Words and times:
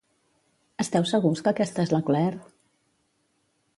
Esteu 0.83 1.05
segurs 1.11 1.45
que 1.47 1.53
aquesta 1.53 1.85
és 1.89 1.93
la 1.97 2.03
Claire? 2.11 2.41